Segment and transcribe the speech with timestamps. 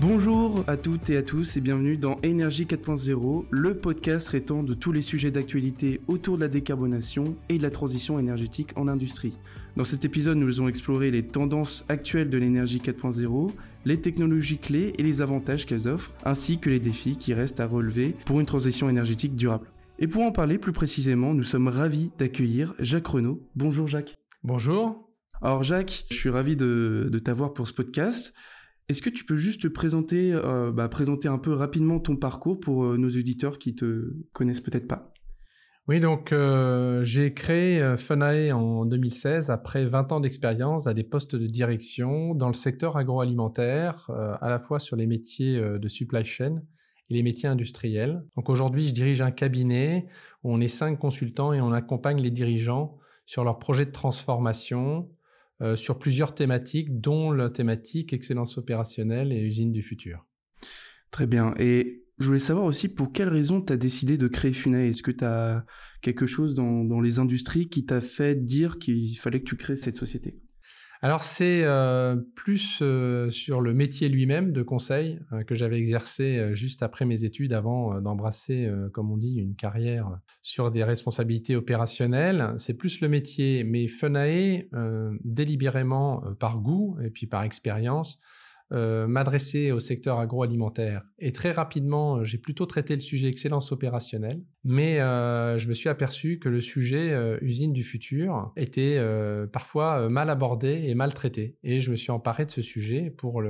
[0.00, 4.72] Bonjour à toutes et à tous et bienvenue dans Énergie 4.0, le podcast traitant de
[4.72, 9.36] tous les sujets d'actualité autour de la décarbonation et de la transition énergétique en industrie.
[9.74, 13.50] Dans cet épisode, nous allons explorer les tendances actuelles de l'énergie 4.0,
[13.86, 17.66] les technologies clés et les avantages qu'elles offrent, ainsi que les défis qui restent à
[17.66, 19.66] relever pour une transition énergétique durable.
[19.98, 23.42] Et pour en parler plus précisément, nous sommes ravis d'accueillir Jacques Renaud.
[23.56, 24.14] Bonjour Jacques.
[24.44, 25.10] Bonjour.
[25.42, 28.32] Alors Jacques, je suis ravi de, de t'avoir pour ce podcast.
[28.88, 32.58] Est-ce que tu peux juste te présenter, euh, bah, présenter un peu rapidement ton parcours
[32.58, 35.12] pour euh, nos auditeurs qui te connaissent peut-être pas?
[35.88, 41.36] Oui, donc euh, j'ai créé Funae en 2016 après 20 ans d'expérience à des postes
[41.36, 46.62] de direction dans le secteur agroalimentaire, à la fois sur les métiers de supply chain
[47.08, 48.22] et les métiers industriels.
[48.36, 50.06] Donc aujourd'hui, je dirige un cabinet
[50.44, 55.08] où on est cinq consultants et on accompagne les dirigeants sur leurs projets de transformation,
[55.60, 60.26] euh, sur plusieurs thématiques, dont la thématique excellence opérationnelle et usine du futur.
[61.10, 61.54] Très bien.
[61.58, 64.88] Et je voulais savoir aussi pour quelles raisons tu as décidé de créer Funae.
[64.88, 65.64] Est-ce que tu as
[66.02, 69.76] quelque chose dans, dans les industries qui t'a fait dire qu'il fallait que tu crées
[69.76, 70.38] cette société?
[71.00, 76.54] Alors c'est euh, plus euh, sur le métier lui-même de conseil euh, que j'avais exercé
[76.54, 82.54] juste après mes études avant d'embrasser, comme on dit, une carrière sur des responsabilités opérationnelles.
[82.58, 88.20] C'est plus le métier, mais Funae, euh, délibérément par goût et puis par expérience,
[88.70, 91.02] euh, m'adresser au secteur agroalimentaire.
[91.18, 95.72] Et très rapidement, euh, j'ai plutôt traité le sujet excellence opérationnelle, mais euh, je me
[95.72, 99.02] suis aperçu que le sujet usine du futur était
[99.52, 101.56] parfois mal abordé et mal traité.
[101.62, 103.42] Et je me suis emparé de ce sujet pour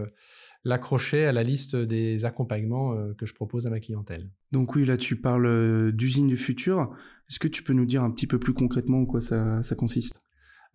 [0.65, 4.31] l'accrocher à la liste des accompagnements que je propose à ma clientèle.
[4.53, 6.95] Donc oui, là tu parles d'usine du futur.
[7.29, 9.75] Est-ce que tu peux nous dire un petit peu plus concrètement en quoi ça, ça
[9.75, 10.23] consiste?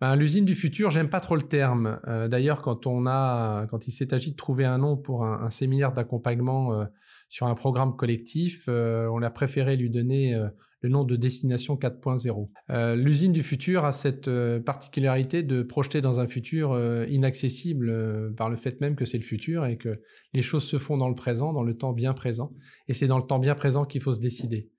[0.00, 2.00] Ben, L'usine du futur, j'aime pas trop le terme.
[2.08, 5.50] Euh, D'ailleurs, quand on a, quand il s'est agi de trouver un nom pour un,
[5.50, 6.84] séminaire d'accompagnement euh,
[7.28, 10.36] sur un programme collectif, euh, on a préféré lui donner
[10.80, 12.50] le nom de destination 4.0.
[12.70, 14.28] Euh, L'usine du futur a cette
[14.64, 16.78] particularité de projeter dans un futur
[17.08, 20.00] inaccessible par le fait même que c'est le futur et que
[20.34, 22.52] les choses se font dans le présent, dans le temps bien présent.
[22.88, 24.73] Et c'est dans le temps bien présent qu'il faut se décider.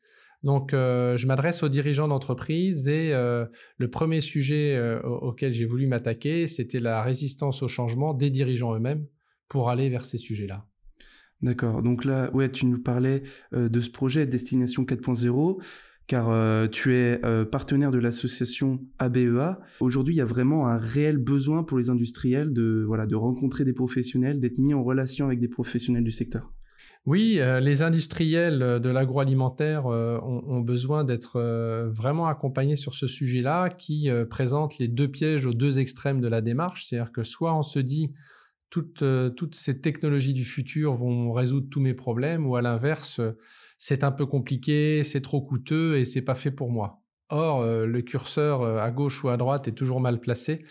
[0.46, 3.46] Donc, euh, je m'adresse aux dirigeants d'entreprise et euh,
[3.80, 8.30] le premier sujet euh, au- auquel j'ai voulu m'attaquer, c'était la résistance au changement des
[8.30, 9.08] dirigeants eux-mêmes
[9.50, 10.68] pour aller vers ces sujets-là.
[11.42, 11.82] D'accord.
[11.82, 15.62] Donc là, ouais, tu nous parlais de ce projet Destination 4.0,
[16.08, 17.20] car tu es
[17.52, 19.60] partenaire de l'association ABEA.
[19.82, 23.74] Aujourd'hui, il y a vraiment un réel besoin pour les industriels de de rencontrer des
[23.74, 26.54] professionnels, d'être mis en relation avec des professionnels du secteur.
[27.06, 31.40] Oui, euh, les industriels euh, de l'agroalimentaire euh, ont, besoin d'être
[31.92, 36.42] vraiment accompagnés sur ce sujet-là qui présente les deux pièges aux deux extrêmes de la
[36.42, 36.86] démarche.
[36.86, 38.14] C'est-à-dire que soit on se dit
[38.72, 39.04] toutes,
[39.36, 43.22] toutes ces technologies du futur vont résoudre tous mes problèmes, ou à l'inverse,
[43.78, 47.05] c'est un peu compliqué, c'est trop coûteux et c'est pas fait pour moi.
[47.30, 50.64] Or, euh, le curseur euh, à gauche ou à droite est toujours mal placé.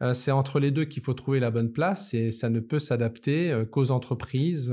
[0.00, 2.78] Euh, c'est entre les deux qu'il faut trouver la bonne place et ça ne peut
[2.78, 4.72] s'adapter qu'aux entreprises.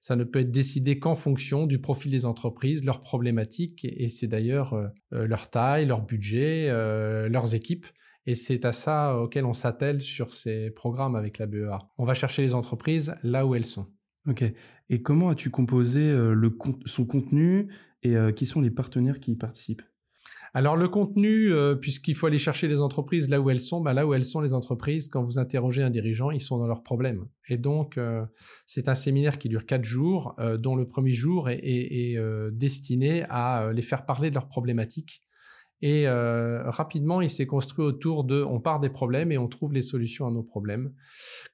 [0.00, 4.26] ça ne peut être décidé qu'en fonction du profil des entreprises, leurs problématiques, et c'est
[4.26, 6.68] d'ailleurs leur taille, leur budget,
[7.28, 7.86] leurs équipes.
[8.26, 11.78] Et c'est à ça auquel on s'attelle sur ces programmes avec la BEA.
[11.98, 13.86] On va chercher les entreprises là où elles sont.
[14.28, 14.44] Ok.
[14.90, 19.82] Et comment as-tu composé le son contenu et qui sont les partenaires qui y participent?
[20.54, 23.94] Alors le contenu, euh, puisqu'il faut aller chercher les entreprises là où elles sont, bah
[23.94, 26.82] là où elles sont les entreprises, quand vous interrogez un dirigeant, ils sont dans leurs
[26.82, 27.24] problèmes.
[27.48, 28.22] Et donc euh,
[28.66, 32.50] c'est un séminaire qui dure quatre jours, euh, dont le premier jour est, est- est,
[32.52, 35.22] destiné à les faire parler de leurs problématiques.
[35.82, 39.72] Et euh, rapidement, il s'est construit autour de on part des problèmes et on trouve
[39.72, 40.92] les solutions à nos problèmes.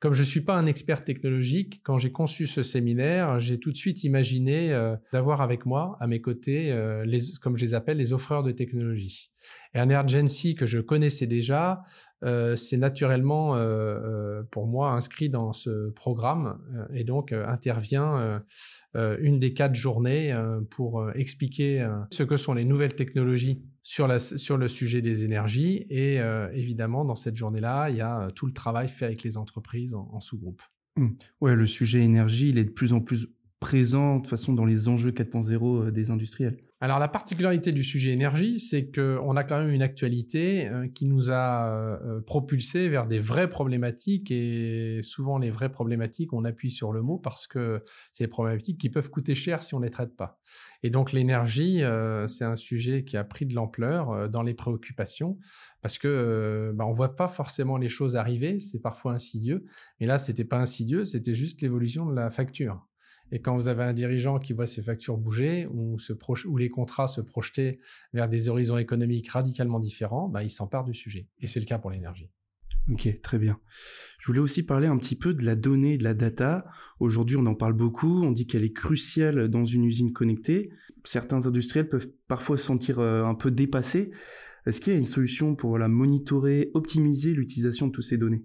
[0.01, 3.77] Comme je suis pas un expert technologique, quand j'ai conçu ce séminaire, j'ai tout de
[3.79, 7.97] suite imaginé euh, d'avoir avec moi, à mes côtés, euh, les, comme je les appelle,
[7.97, 9.31] les offreurs de technologie.
[9.75, 11.83] Et un que je connaissais déjà,
[12.25, 17.47] euh, c'est naturellement euh, euh, pour moi inscrit dans ce programme euh, et donc euh,
[17.47, 18.39] intervient euh,
[18.97, 22.97] euh, une des quatre journées euh, pour euh, expliquer euh, ce que sont les nouvelles
[22.97, 28.21] technologies sur, le sujet des énergies et euh, évidemment dans cette journée-là il y a
[28.21, 30.61] euh, tout le travail fait avec les entreprises en, sous-groupe.
[31.41, 33.29] Ouais, le sujet énergie, il est de plus en plus
[33.61, 36.59] présent de toute façon dans les enjeux 4.0 euh, des industriels.
[36.81, 41.07] Alors la particularité du sujet énergie, c'est qu'on a quand même une actualité euh, qui
[41.07, 46.71] nous a euh, propulsé vers des vraies problématiques et souvent les vraies problématiques, on appuie
[46.71, 47.83] sur le mot parce que
[48.13, 50.39] c'est des problématiques qui peuvent coûter cher si on ne les traite pas.
[50.85, 55.37] Et donc l'énergie, euh, c'est un sujet qui a pris de l'ampleur dans les préoccupations
[55.83, 59.65] parce que bah, on voit pas forcément les choses arriver, c'est parfois insidieux.
[59.99, 62.87] Mais là, c'était pas insidieux, c'était juste l'évolution de la facture.
[63.33, 66.13] Et quand vous avez un dirigeant qui voit ses factures bouger ou, se
[66.47, 67.81] ou les contrats se projeter
[68.13, 71.29] vers des horizons économiques radicalement différents, bah, il s'empare du sujet.
[71.41, 72.31] Et c'est le cas pour l'énergie.
[72.91, 73.59] Ok, très bien.
[74.21, 76.65] Je voulais aussi parler un petit peu de la donnée, de la data.
[77.01, 78.23] Aujourd'hui, on en parle beaucoup.
[78.23, 80.71] On dit qu'elle est cruciale dans une usine connectée.
[81.05, 84.11] Certains industriels peuvent parfois se sentir euh, un peu dépassés.
[84.67, 88.45] Est-ce qu'il y a une solution pour la monitorer, optimiser l'utilisation de toutes ces données?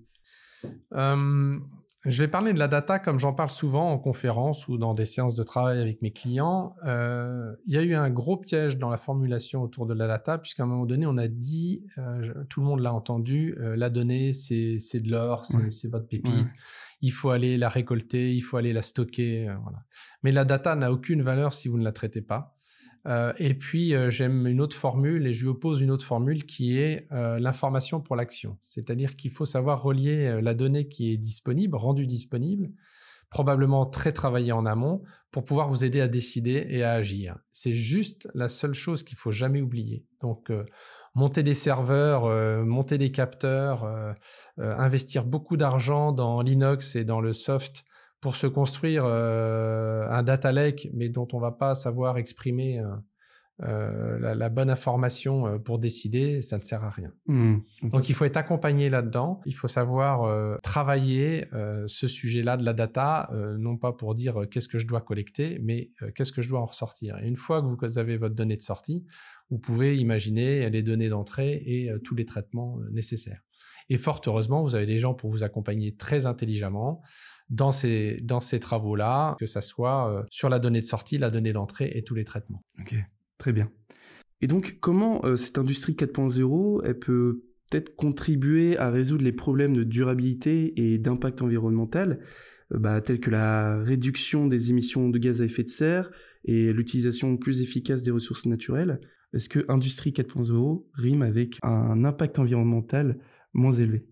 [0.94, 1.57] Euh,
[2.05, 5.05] je vais parler de la data comme j'en parle souvent en conférence ou dans des
[5.05, 6.75] séances de travail avec mes clients.
[6.85, 10.38] Euh, il y a eu un gros piège dans la formulation autour de la data,
[10.38, 13.89] puisqu'à un moment donné, on a dit, euh, tout le monde l'a entendu, euh, la
[13.89, 16.47] donnée, c'est de l'or, c'est votre pépite.
[17.01, 19.53] Il faut aller la récolter, il faut aller la stocker.
[19.61, 19.83] voilà.
[20.23, 22.57] Mais la data n'a aucune valeur si vous ne la traitez pas.
[23.05, 26.45] Euh, et puis, euh, j'aime une autre formule et je lui oppose une autre formule
[26.45, 28.57] qui est euh, l'information pour l'action.
[28.63, 32.69] C'est-à-dire qu'il faut savoir relier la donnée qui est disponible, rendue disponible,
[33.29, 35.01] probablement très travaillée en amont,
[35.31, 37.38] pour pouvoir vous aider à décider et à agir.
[37.51, 40.05] C'est juste la seule chose qu'il faut jamais oublier.
[40.21, 40.51] Donc,
[41.15, 42.27] monter des serveurs,
[42.63, 44.15] monter des capteurs,
[44.57, 47.83] investir beaucoup d'argent dans l'inox et dans le soft
[48.24, 52.96] pour se construire euh, un data lake, mais dont on va pas savoir exprimer euh,
[53.64, 57.12] euh, la, bonne information pour décider, ça ne sert à rien.
[57.28, 59.42] Mmh, Donc il faut être accompagné là-dedans.
[59.46, 61.46] Il faut savoir travailler
[61.86, 63.30] ce sujet-là de la data,
[63.60, 66.66] non pas pour dire qu'est-ce que je dois collecter, mais qu'est-ce que je dois en
[66.66, 67.20] ressortir.
[67.20, 69.06] Et une fois que vous avez votre donnée de sortie,
[69.52, 73.42] vous pouvez imaginer les données d'entrée et tous les traitements nécessaires.
[73.89, 77.01] Et fort heureusement, vous avez des gens pour vous accompagner très intelligemment
[77.50, 81.30] dans ces, dans ces travaux-là, que ça soit euh, sur la donnée de sortie, la
[81.30, 82.63] donnée d'entrée et tous les traitements.
[82.80, 82.95] Ok,
[83.38, 83.69] très bien.
[84.41, 89.75] Et donc, comment euh, cette industrie 4.0, elle peut peut-être contribuer à résoudre les problèmes
[89.75, 92.19] de durabilité et d'impact environnemental,
[92.74, 96.12] euh, bah, tels que la réduction des émissions de gaz à effet de serre
[96.45, 99.00] et l'utilisation plus efficace des ressources naturelles?
[99.33, 103.18] Est-ce que Industrie 4.0 rime avec un impact environnemental
[103.53, 104.05] moins élevé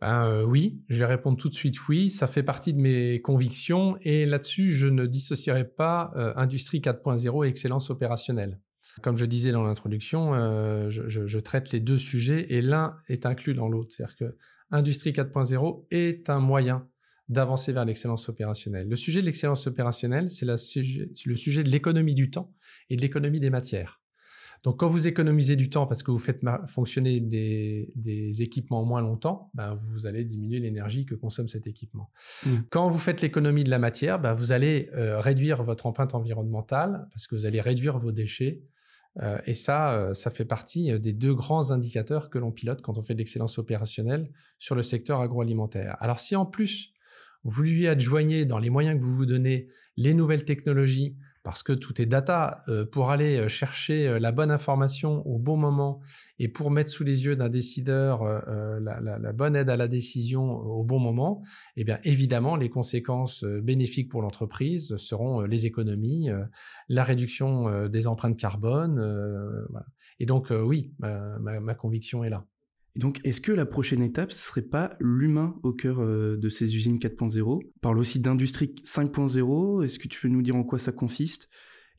[0.00, 2.10] ben, euh, oui, je vais répondre tout de suite oui.
[2.10, 7.44] Ça fait partie de mes convictions et là-dessus, je ne dissocierai pas euh, Industrie 4.0
[7.44, 8.60] et excellence opérationnelle.
[9.02, 13.54] Comme je disais dans l'introduction, euh, je, traite les deux sujets et l'un est inclus
[13.54, 13.92] dans l'autre.
[13.94, 14.36] C'est-à-dire que
[14.70, 16.88] Industrie 4.0 est un moyen
[17.28, 18.88] d'avancer vers l'excellence opérationnelle.
[18.88, 22.54] Le sujet de l'excellence opérationnelle, c'est le sujet de l'économie du temps
[22.88, 24.00] et de l'économie des matières.
[24.62, 29.50] Donc, quand vous économisez du temps parce que vous faites fonctionner des, équipements moins longtemps,
[29.54, 32.10] ben, vous allez diminuer l'énergie que consomme cet équipement.
[32.44, 32.50] Mmh.
[32.70, 37.08] Quand vous faites l'économie de la matière, ben, vous allez euh, réduire votre empreinte environnementale
[37.12, 38.62] parce que vous allez réduire vos déchets.
[39.20, 42.98] Euh, et ça, euh, ça fait partie des deux grands indicateurs que l'on pilote quand
[42.98, 45.96] on fait de l'excellence opérationnelle sur le secteur agroalimentaire.
[46.00, 46.92] Alors, si en plus,
[47.44, 51.16] vous lui adjoignez dans les moyens que vous vous donnez les nouvelles technologies,
[51.48, 55.38] parce que tout est data, euh, pour aller euh, chercher euh, la bonne information au
[55.38, 56.02] bon moment
[56.38, 60.84] et pour mettre sous les yeux d'un décideur la, bonne aide à la décision au
[60.84, 61.42] bon moment,
[61.78, 66.28] eh bien évidemment les conséquences bénéfiques pour l'entreprise seront les économies,
[66.90, 69.66] la réduction des empreintes carbone.
[70.20, 72.44] Et donc oui, ma conviction est là
[72.98, 76.74] donc, est-ce que la prochaine étape, ce serait pas l'humain au cœur euh, de ces
[76.74, 79.84] usines 4.0 On parle aussi d'industrie 5.0.
[79.84, 81.48] Est-ce que tu peux nous dire en quoi ça consiste?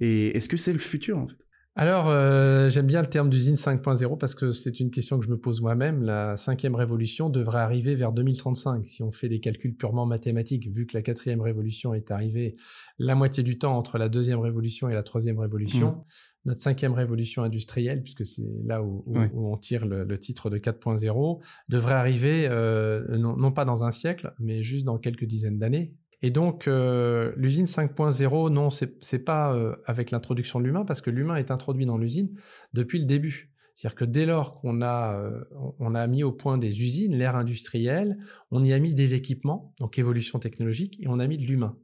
[0.01, 1.38] Et est-ce que c'est le futur en fait?
[1.77, 5.29] Alors, euh, j'aime bien le terme d'usine 5.0 parce que c'est une question que je
[5.29, 6.03] me pose moi-même.
[6.03, 10.86] La cinquième révolution devrait arriver vers 2035 si on fait des calculs purement mathématiques, vu
[10.86, 12.58] que la quatrième révolution est arrivée
[12.98, 15.91] la moitié du temps entre la deuxième révolution et la troisième révolution.
[15.91, 16.03] Mmh
[16.46, 21.93] notre cinquième révolution industrielle, puisque c'est là où, on tire le, titre de 4.0, devrait
[21.93, 25.93] arriver euh, non, pas dans un siècle, mais juste dans quelques dizaines d'années.
[26.22, 31.10] Et donc, euh, l'usine 5.0, non, c'est pas euh, avec l'introduction de l'humain, parce que
[31.10, 32.29] l'humain est introduit dans l'usine
[32.74, 33.51] depuis le début.
[33.75, 35.31] C'est-à-dire que dès lors qu'on a,
[35.79, 38.17] on a mis au point des usines, l'ère industrielle,
[38.51, 41.77] on y a mis des équipements, donc évolution technologique, et on a mis de l'humain.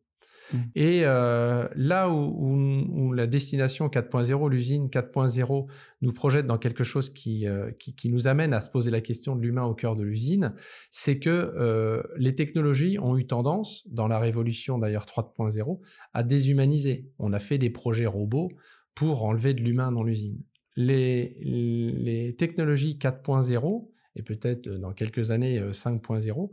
[0.54, 0.58] Mmh.
[0.76, 5.68] Et euh, là où, la destination 4.0, l'usine 4.0
[6.02, 9.36] nous projette dans quelque chose euh, qui, qui, nous amène à se poser la question
[9.36, 10.54] de l'humain au cœur de l'usine,
[10.90, 15.80] c'est que euh, les technologies ont eu tendance, dans la révolution d'ailleurs 3.0,
[16.14, 17.10] à déshumaniser.
[17.20, 18.52] On a fait des projets robots
[18.94, 20.42] pour enlever de l'humain dans l'usine.
[20.78, 26.50] Les, les technologies 4.0 et peut-être dans quelques années 5.0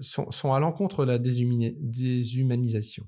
[0.00, 3.06] sont, sont, à l'encontre de la déshumanisation.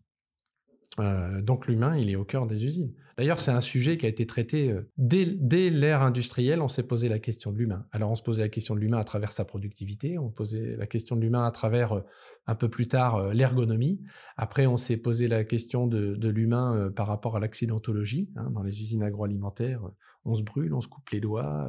[0.99, 2.93] Euh, donc l'humain, il est au cœur des usines.
[3.19, 6.61] D'ailleurs, c'est un sujet qui a été traité euh, dès, dès l'ère industrielle.
[6.63, 7.87] On s'est posé la question de l'humain.
[7.93, 10.19] Alors, on se posait la question de l'humain à travers sa productivité.
[10.19, 12.01] On posait la question de l'humain à travers euh,
[12.47, 14.01] un peu plus tard l'ergonomie.
[14.37, 18.31] Après, on s'est posé la question de, de l'humain par rapport à l'accidentologie.
[18.37, 19.83] Hein, dans les usines agroalimentaires,
[20.25, 21.69] on se brûle, on se coupe les doigts.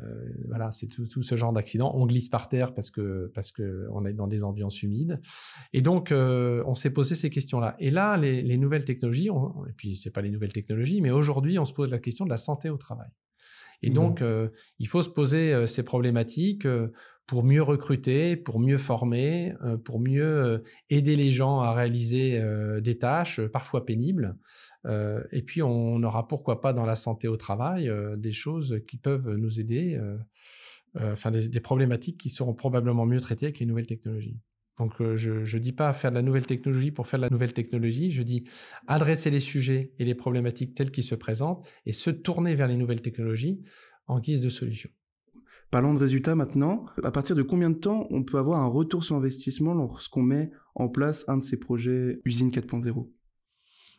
[0.00, 1.92] Euh, voilà, c'est tout, ce genre d'accident.
[1.94, 5.20] On glisse par terre parce que parce que on est dans des ambiances humides.
[5.72, 7.76] Et donc, euh, on s'est posé ces questions-là.
[7.78, 11.64] Et là, les, nouvelles technologies, et puis c'est pas les nouvelles technologies, mais aujourd'hui, on
[11.64, 13.10] se pose la question de la santé au travail.
[13.82, 13.94] Et mmh.
[13.94, 16.66] donc, euh, il faut se poser ces problématiques
[17.26, 22.42] pour mieux recruter, pour mieux former, pour mieux aider les gens à réaliser
[22.80, 24.36] des tâches parfois pénibles.
[24.86, 28.80] Euh, et puis, on aura pourquoi pas dans la santé au travail euh, des choses
[28.88, 33.66] qui peuvent nous aider, euh, enfin des, problématiques qui seront probablement mieux traitées avec les
[33.66, 34.38] nouvelles technologies.
[34.78, 37.52] Donc, je ne dis pas faire de la nouvelle technologie pour faire de la nouvelle
[37.52, 38.44] technologie, je dis
[38.88, 42.76] adresser les sujets et les problématiques telles qu'ils se présentent et se tourner vers les
[42.76, 43.62] nouvelles technologies
[44.06, 44.90] en guise de solution.
[45.72, 46.84] Parlons de résultats maintenant.
[47.02, 50.50] À partir de combien de temps on peut avoir un retour sur investissement lorsqu'on met
[50.74, 53.08] en place un de ces projets usine 4.0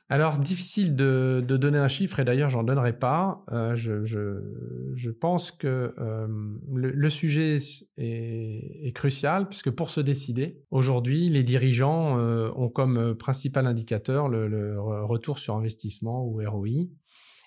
[0.10, 3.44] alors, difficile de, donner un chiffre, et d'ailleurs, j'en donnerai pas.
[3.52, 6.28] Euh, je, pense que euh,
[6.76, 7.58] le, sujet
[7.98, 14.76] est, crucial, puisque pour se décider, aujourd'hui, les dirigeants euh, ont comme principal indicateur le,
[14.80, 16.90] retour sur investissement ou ROI.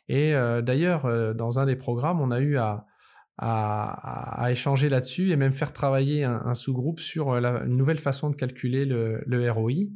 [0.08, 2.86] Et d'ailleurs, dans un des programmes, on a eu à,
[3.40, 9.50] échanger là-dessus et même faire travailler un, sous-groupe sur une nouvelle façon de calculer le
[9.50, 9.88] ROI.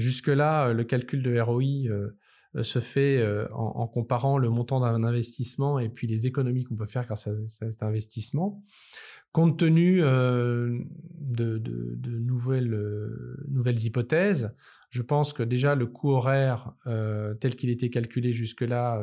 [0.00, 2.16] Jusque-là, euh, le calcul de ROI euh, euh,
[2.62, 7.04] se fait en, comparant le montant d'un investissement et puis les économies qu'on peut faire
[7.06, 8.62] grâce à, cet investissement.
[9.32, 10.84] Compte tenu de,
[12.18, 14.52] nouvelles, hypothèses,
[14.90, 19.00] je pense que déjà le coût horaire tel qu'il était calculé jusque-là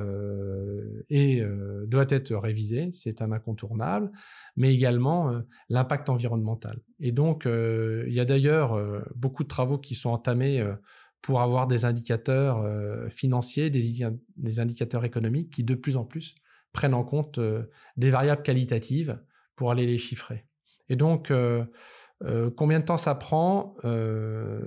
[1.10, 4.12] doit être révisé, c'est un incontournable,
[4.58, 6.82] mais également l'impact environnemental.
[7.00, 8.78] Et donc, il y a d'ailleurs
[9.16, 10.62] beaucoup de travaux qui sont entamés
[11.28, 12.66] pour avoir des indicateurs
[13.10, 16.36] financiers, des, indicateurs économiques qui de plus en plus
[16.72, 17.38] prennent en compte
[17.98, 19.20] des variables qualitatives
[19.58, 20.46] pour aller les chiffrer.
[20.88, 21.34] Et donc,
[22.56, 23.76] combien de temps ça prend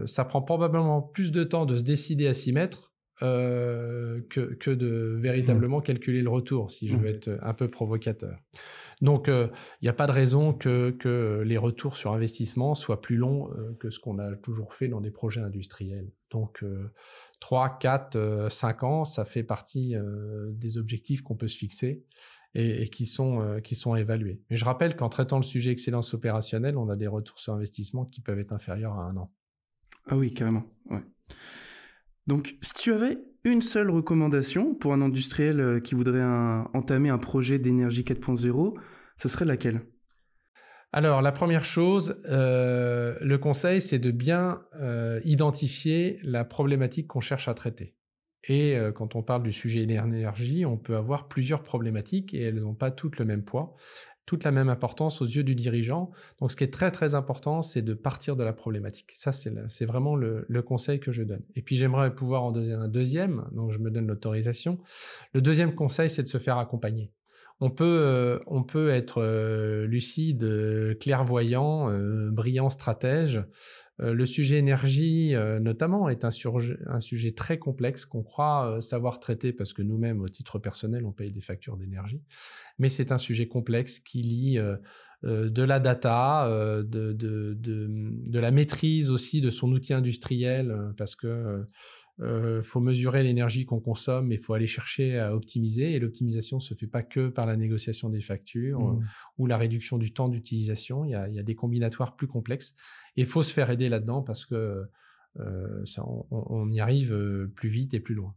[0.04, 5.16] Ça prend probablement plus de temps de se décider à s'y mettre que, que, de
[5.18, 5.84] véritablement mmh.
[5.84, 7.14] calculer le retour, si je veux mmh.
[7.14, 8.36] être un peu provocateur.
[9.00, 9.50] Donc, il
[9.80, 13.48] n'y a pas de raison que, que, les retours sur investissement soient plus longs
[13.78, 16.12] que ce qu'on a toujours fait dans des projets industriels.
[16.30, 16.64] Donc,
[17.40, 19.94] 3, 4, 5 ans, ça fait partie
[20.50, 22.04] des objectifs qu'on peut se fixer
[22.54, 24.40] et, qui, sont, euh, qui sont évalués.
[24.50, 28.04] Mais je rappelle qu'en traitant le sujet excellence opérationnelle, on a des retours sur investissement
[28.04, 29.32] qui peuvent être inférieurs à un an.
[30.06, 30.64] Ah oui, carrément.
[30.90, 31.02] Ouais.
[32.26, 36.24] Donc, si tu avais une seule recommandation pour un industriel euh, qui voudrait
[36.74, 38.74] entamer un projet d'énergie 4.0,
[39.16, 39.82] ce serait laquelle?
[40.92, 44.62] Alors, la première chose, euh, le conseil, c'est de bien
[45.24, 47.94] identifier la problématique qu'on cherche à traiter.
[48.44, 52.60] Et euh, quand on parle du sujet énergie, on peut avoir plusieurs problématiques et elles
[52.60, 53.76] n'ont pas toutes le même poids,
[54.24, 56.10] toute la même importance aux yeux du dirigeant.
[56.40, 59.12] Donc ce qui est très très important, c'est de partir de la problématique.
[59.14, 61.42] Ça, c'est vraiment le, conseil que je donne.
[61.54, 64.78] Et puis j'aimerais pouvoir en donner un deuxième, donc je me donne l'autorisation.
[65.34, 67.12] Le deuxième conseil, c'est de se faire accompagner.
[67.60, 71.90] On peut, euh, on peut être euh, lucide, clairvoyant,
[72.30, 73.42] brillant stratège,
[74.02, 79.20] euh, le sujet énergie, euh, notamment, est un, sujet très complexe qu'on croit euh, savoir
[79.20, 82.22] traiter parce que nous-mêmes, au titre personnel, on paye des factures d'énergie.
[82.78, 84.58] Mais c'est un sujet complexe qui lie
[85.22, 91.66] de la data, de, de, de, la maîtrise aussi de son outil industriel, parce que
[92.22, 95.92] euh, faut mesurer l'énergie qu'on consomme, il faut aller chercher à optimiser.
[95.94, 99.04] Et l'optimisation se fait pas que par la négociation des factures mmh.
[99.38, 101.04] ou la réduction du temps d'utilisation.
[101.04, 102.74] Il, y, a, des combinatoires plus complexes.
[103.16, 104.84] Et il faut se faire aider là-dedans parce que
[105.38, 108.34] euh, ça, on, y arrive euh, plus vite et plus loin.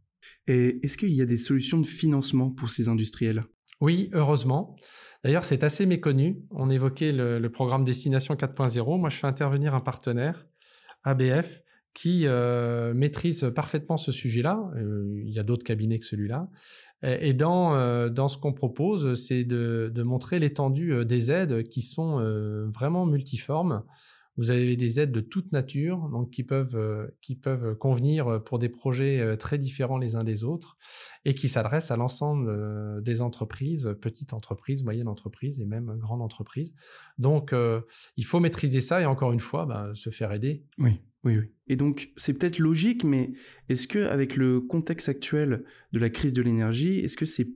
[0.47, 3.43] Et est-ce qu'il y a des solutions de financement pour ces industriels?
[3.81, 4.77] Oui, heureusement.
[5.25, 6.41] D'ailleurs, c'est assez méconnu.
[6.51, 8.99] On évoquait le, le programme Destination 4.0.
[8.99, 10.45] Moi, je fais intervenir un partenaire,
[11.03, 11.63] ABF,
[11.93, 14.71] qui euh, maîtrise parfaitement ce sujet-là.
[14.75, 16.49] Euh, il y a d'autres cabinets que celui-là.
[17.03, 21.81] Et, dans, euh, dans ce qu'on propose, c'est de, de montrer l'étendue des aides qui
[21.81, 22.19] sont
[22.73, 23.83] vraiment multiformes,
[24.37, 28.69] vous avez des aides de toute nature, donc qui peuvent, qui peuvent convenir pour des
[28.69, 30.77] projets très différents les uns des autres
[31.23, 36.73] et qui s'adressent à l'ensemble des entreprises, petites entreprises, moyennes entreprises et même grandes entreprises.
[37.19, 37.53] Donc,
[38.15, 40.63] il faut maîtriser ça et encore une fois, bah, se faire aider.
[40.79, 40.99] Oui.
[41.23, 41.45] Oui, oui.
[41.67, 43.33] Et donc, c'est peut-être logique, mais
[43.69, 45.63] est-ce que, avec le contexte actuel
[45.93, 47.47] de la crise de l'énergie, est-ce que c'est,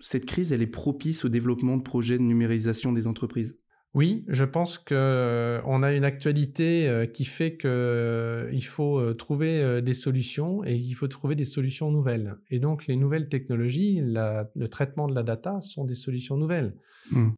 [0.00, 3.54] cette crise, elle est propice au développement de projets de numérisation des entreprises?
[3.92, 8.64] Oui, je pense que euh, on a une actualité euh, qui fait que euh, il
[8.64, 12.36] faut trouver des solutions et il faut trouver des solutions nouvelles.
[12.50, 16.74] Et donc les nouvelles technologies, le traitement de la data sont des solutions nouvelles.
[17.10, 17.30] Mmh.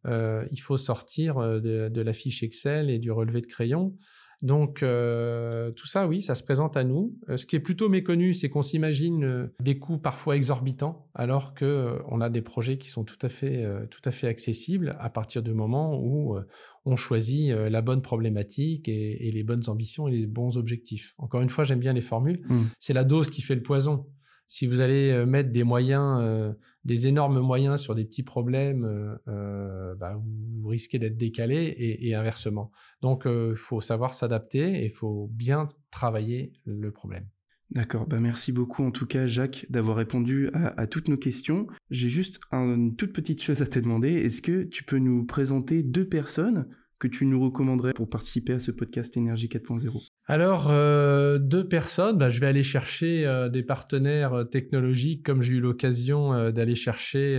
[0.51, 3.95] il faut sortir de, de, la fiche Excel et du relevé de crayon
[4.43, 7.17] donc euh, tout ça, oui, ça se présente à nous.
[7.29, 11.53] Euh, ce qui est plutôt méconnu, c'est qu'on s'imagine euh, des coûts parfois exorbitants, alors
[11.53, 15.09] que on a des projets qui sont tout à fait, tout à fait accessibles à
[15.09, 16.37] partir du moment où
[16.85, 21.13] on choisit la bonne problématique et, les bonnes ambitions et les bons objectifs.
[21.17, 22.41] Encore une fois, j'aime bien les formules.
[22.49, 22.61] Mmh.
[22.79, 24.05] C'est la dose qui fait le poison.
[24.47, 29.95] Si vous allez mettre des moyens des énormes moyens sur des petits problèmes, euh, euh,
[29.95, 32.71] bah, vous, risquez d'être décalé et, inversement.
[33.01, 37.25] Donc, il euh, faut savoir s'adapter et il faut bien travailler le problème.
[37.71, 41.65] D'accord, bah merci beaucoup en tout cas Jacques d'avoir répondu à, à, toutes nos questions.
[41.89, 44.11] J'ai juste une toute petite chose à te demander.
[44.11, 46.67] Est-ce que tu peux nous présenter deux personnes
[47.03, 52.17] que tu nous recommanderais pour participer à ce podcast Énergie 4.0 Alors, euh, deux personnes,
[52.17, 56.75] bah, je vais aller chercher euh, des partenaires euh, technologiques comme j'ai eu l'occasion d'aller
[56.75, 57.37] chercher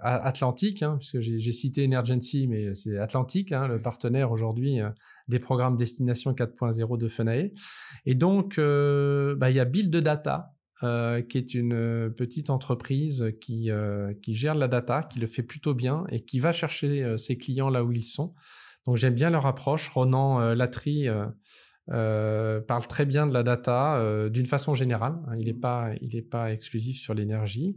[0.00, 4.78] Atlantique, hein, puisque j'ai cité Emergency, mais c'est Atlantique, hein, le partenaire aujourd'hui
[5.26, 7.50] des programmes Destination 4.0 de FENAE.
[8.06, 13.70] Et donc, bah, il y a Build Data, qui est une petite entreprise qui,
[14.22, 17.70] qui gère la data, qui le fait plutôt bien et qui va chercher ses clients
[17.70, 18.34] là où ils sont.
[18.88, 19.90] Donc j'aime bien leur approche.
[19.90, 21.26] Ronan euh, Latry euh,
[21.90, 25.18] euh, parle très bien de la data d'une façon générale.
[25.26, 25.36] Hein.
[25.38, 27.76] il n'est pas, il pas exclusif sur l'énergie.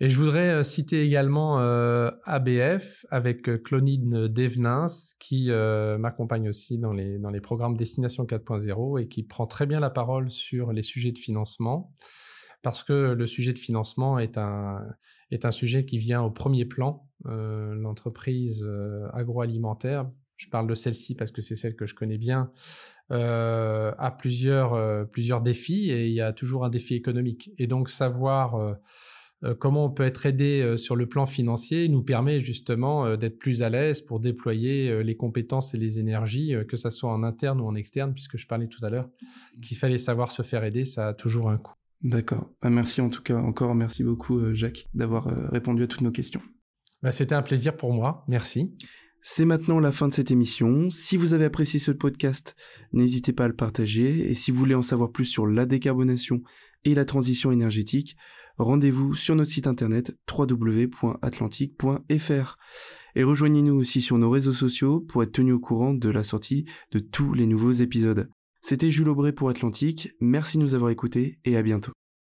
[0.00, 1.56] Et je voudrais citer également
[2.26, 5.50] ABF avec Clonide Devenins qui
[5.98, 9.90] m'accompagne aussi dans les, dans les programmes Destination 4.0 et qui prend très bien la
[9.90, 11.94] parole sur les sujets de financement
[12.62, 14.84] parce que le sujet de financement est un,
[15.30, 17.08] est un sujet qui vient au premier plan.
[17.24, 18.66] L'entreprise
[19.14, 20.10] agroalimentaire
[20.42, 22.50] je parle de celle-ci parce que c'est celle que je connais bien,
[23.12, 27.50] euh, a plusieurs, euh, plusieurs défis et il y a toujours un défi économique.
[27.58, 32.40] Et donc savoir euh, comment on peut être aidé sur le plan financier nous permet
[32.40, 37.10] justement d'être plus à l'aise pour déployer les compétences et les énergies, que ce soit
[37.10, 39.08] en interne ou en externe, puisque je parlais tout à l'heure
[39.60, 41.74] qu'il fallait savoir se faire aider, ça a toujours un coût.
[42.02, 42.50] D'accord.
[42.62, 46.42] Bah, merci en tout cas, encore merci beaucoup Jacques d'avoir répondu à toutes nos questions.
[47.02, 48.76] Bah, c'était un plaisir pour moi, merci.
[49.24, 50.90] C'est maintenant la fin de cette émission.
[50.90, 52.56] Si vous avez apprécié ce podcast,
[52.92, 54.28] n'hésitez pas à le partager.
[54.28, 56.42] Et si vous voulez en savoir plus sur la décarbonation
[56.84, 58.16] et la transition énergétique,
[58.58, 62.58] rendez-vous sur notre site internet www.atlantique.fr.
[63.14, 66.64] Et rejoignez-nous aussi sur nos réseaux sociaux pour être tenu au courant de la sortie
[66.90, 68.28] de tous les nouveaux épisodes.
[68.60, 70.10] C'était Jules Aubray pour Atlantique.
[70.20, 71.92] Merci de nous avoir écoutés et à bientôt.